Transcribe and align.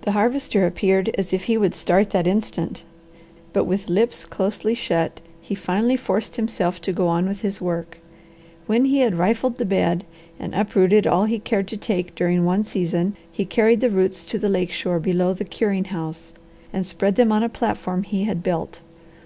The 0.00 0.12
Harvester 0.12 0.64
appeared 0.64 1.10
as 1.18 1.30
if 1.34 1.42
he 1.44 1.58
would 1.58 1.74
start 1.74 2.08
that 2.12 2.26
instant, 2.26 2.84
but 3.52 3.64
with 3.64 3.90
lips 3.90 4.24
closely 4.24 4.74
shut 4.74 5.20
he 5.42 5.54
finally 5.54 5.94
forced 5.98 6.36
himself 6.36 6.80
to 6.80 6.92
go 6.94 7.06
on 7.08 7.28
with 7.28 7.42
his 7.42 7.60
work. 7.60 7.98
When 8.64 8.86
he 8.86 9.00
had 9.00 9.16
rifled 9.16 9.58
the 9.58 9.66
bed, 9.66 10.06
and 10.40 10.54
uprooted 10.54 11.06
all 11.06 11.26
he 11.26 11.38
cared 11.38 11.68
to 11.68 11.76
take 11.76 12.14
during 12.14 12.46
one 12.46 12.64
season, 12.64 13.14
he 13.30 13.44
carried 13.44 13.82
the 13.82 13.90
roots 13.90 14.24
to 14.24 14.38
the 14.38 14.48
lake 14.48 14.72
shore 14.72 14.98
below 15.00 15.34
the 15.34 15.44
curing 15.44 15.84
house, 15.84 16.32
and 16.72 16.86
spread 16.86 17.16
them 17.16 17.30
on 17.30 17.42
a 17.42 17.50
platform 17.50 18.04
he 18.04 18.24
had 18.24 18.42
built. 18.42 18.80